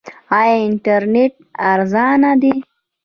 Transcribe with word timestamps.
آیا 0.39 0.55
انټرنیټ 0.67 1.33
ارزانه 1.71 2.31
دی؟ 2.41 2.53